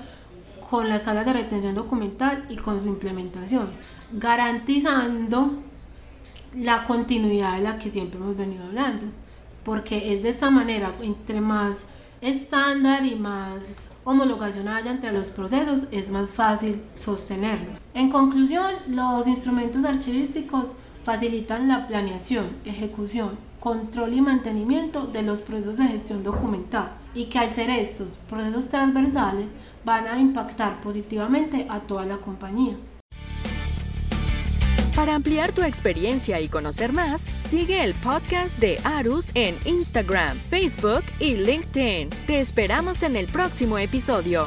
con 0.70 0.90
las 0.90 1.04
tablas 1.04 1.26
de 1.26 1.34
retención 1.34 1.76
documental 1.76 2.46
y 2.50 2.56
con 2.56 2.82
su 2.82 2.88
implementación, 2.88 3.70
garantizando 4.12 5.52
la 6.58 6.84
continuidad 6.86 7.56
de 7.56 7.62
la 7.64 7.78
que 7.78 7.90
siempre 7.90 8.20
hemos 8.20 8.38
venido 8.38 8.66
hablando, 8.66 9.06
porque 9.64 10.14
es 10.14 10.24
de 10.24 10.30
esta 10.30 10.52
manera, 10.52 10.94
entre 11.02 11.42
más 11.42 11.86
estándar 12.22 13.06
y 13.06 13.16
más 13.16 13.76
homologación 14.04 14.68
haya 14.68 14.92
entre 14.92 15.14
los 15.14 15.30
procesos, 15.30 15.88
es 15.92 16.10
más 16.10 16.30
fácil 16.30 16.82
sostenerlo. 16.96 17.72
En 17.94 18.10
conclusión, 18.10 18.72
los 18.88 19.28
instrumentos 19.28 19.86
archivísticos 19.86 20.74
facilitan 21.04 21.68
la 21.68 21.88
planeación, 21.88 22.48
ejecución, 22.66 23.32
control 23.64 24.14
y 24.14 24.20
mantenimiento 24.20 25.08
de 25.08 25.22
los 25.22 25.40
procesos 25.40 25.78
de 25.78 25.86
gestión 25.86 26.22
documental 26.22 26.98
y 27.16 27.28
que 27.28 27.40
al 27.40 27.50
ser 27.50 27.70
estos 27.70 28.18
procesos 28.30 28.68
transversales 28.68 29.52
van 29.86 30.06
a 30.06 30.20
impactar 30.20 30.82
positivamente 30.82 31.66
a 31.70 31.80
toda 31.80 32.06
la 32.06 32.18
compañía. 32.18 32.76
Para 34.94 35.16
ampliar 35.16 35.54
tu 35.54 35.64
experiencia 35.64 36.42
y 36.42 36.50
conocer 36.50 36.92
más, 36.92 37.22
sigue 37.38 37.82
el 37.86 37.94
podcast 37.96 38.60
de 38.60 38.80
Arus 38.84 39.30
en 39.34 39.56
Instagram, 39.64 40.42
Facebook 40.42 41.06
y 41.22 41.36
LinkedIn. 41.36 42.10
Te 42.28 42.42
esperamos 42.42 43.02
en 43.02 43.16
el 43.16 43.28
próximo 43.28 43.78
episodio. 43.78 44.46